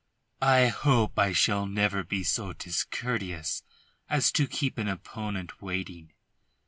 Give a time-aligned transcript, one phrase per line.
[0.41, 3.61] "I hope I shall never be so discourteous
[4.09, 6.13] as to keep an opponent waiting.